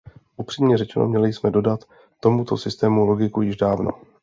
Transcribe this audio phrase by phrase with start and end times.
[0.37, 1.85] Upřímně řečeno, měli jsme dodat
[2.19, 3.89] tomuto systému logiku již dávno.